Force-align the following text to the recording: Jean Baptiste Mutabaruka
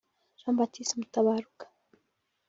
Jean 0.39 0.53
Baptiste 0.59 0.95
Mutabaruka 0.97 1.65